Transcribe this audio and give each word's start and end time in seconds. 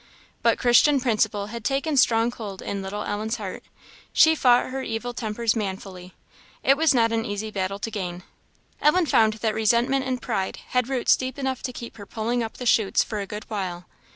But 0.41 0.57
Christian 0.57 0.99
principle 0.99 1.45
had 1.53 1.63
taken 1.63 1.95
strong 1.95 2.31
hold 2.31 2.63
in 2.63 2.81
little 2.81 3.03
Ellen's 3.03 3.35
heart; 3.35 3.61
she 4.11 4.33
fought 4.33 4.71
her 4.71 4.81
evil 4.81 5.13
tempers 5.13 5.55
manfully. 5.55 6.15
It 6.63 6.75
was 6.75 6.95
not 6.95 7.11
an 7.11 7.23
easy 7.23 7.51
battle 7.51 7.77
to 7.77 7.91
gain. 7.91 8.23
Ellen 8.81 9.05
found 9.05 9.33
that 9.33 9.53
resentment 9.53 10.03
and 10.07 10.19
pride 10.19 10.57
had 10.69 10.89
roots 10.89 11.15
deep 11.15 11.37
enough 11.37 11.61
to 11.61 11.71
keep 11.71 11.97
her 11.97 12.07
pulling 12.07 12.41
up 12.41 12.57
the 12.57 12.65
shoots 12.65 13.03
for 13.03 13.19
a 13.19 13.27
good 13.27 13.45
while. 13.47 13.85